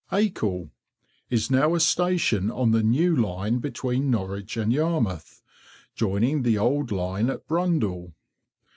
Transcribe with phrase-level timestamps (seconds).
[0.11, 0.71] ACLE
[1.29, 5.43] Is now a station on the new line between Norwich and Yarmouth,
[5.93, 8.15] joining the old line at Brundall.